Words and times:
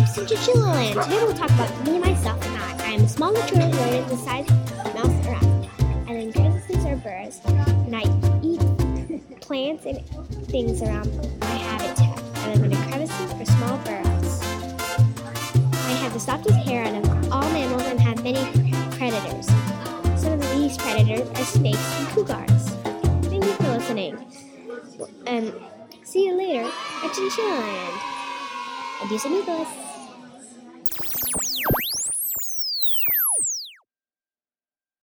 Land. 0.00 1.02
Today 1.02 1.22
we'll 1.22 1.34
talk 1.34 1.50
about 1.50 1.84
me, 1.84 1.98
myself, 1.98 2.42
and 2.46 2.56
I. 2.56 2.86
I 2.86 2.92
am 2.92 3.02
a 3.02 3.08
small 3.08 3.32
mature 3.32 3.58
rodent 3.58 4.08
the 4.08 4.16
size 4.16 4.48
of 4.48 4.86
a 4.86 4.94
mouse 4.94 5.26
or 5.26 5.32
rabbit. 5.32 5.68
I 6.08 6.12
live 6.14 6.22
in 6.22 6.32
crevices 6.32 6.84
or 6.86 6.96
burrows, 6.96 7.38
and 7.44 7.94
I 7.94 8.04
eat 8.42 9.40
plants 9.42 9.84
and 9.84 10.02
things 10.46 10.80
around 10.80 11.14
my 11.40 11.46
habitat. 11.48 12.18
And 12.18 12.50
I 12.50 12.54
live 12.54 12.72
in 12.72 12.90
crevices 12.90 13.32
or 13.34 13.44
small 13.44 13.76
burrows. 13.84 14.42
I 15.84 15.92
have 16.00 16.14
the 16.14 16.20
softest 16.20 16.56
hair 16.60 16.86
out 16.86 16.94
of 16.94 17.32
all 17.32 17.50
mammals 17.50 17.82
and 17.82 18.00
have 18.00 18.24
many 18.24 18.42
predators. 18.96 19.48
Some 20.18 20.32
of 20.32 20.50
these 20.56 20.78
predators 20.78 21.28
are 21.28 21.44
snakes 21.44 21.98
and 21.98 22.08
cougars. 22.08 22.70
Thank 23.28 23.44
you 23.44 23.52
for 23.52 23.68
listening. 23.68 24.16
Um, 25.26 25.52
see 26.04 26.24
you 26.24 26.38
later 26.38 26.70
at 27.04 27.12
Chinchilla 27.12 27.50
Land. 27.50 28.19
Adios 29.02 29.24
amigos! 29.24 29.99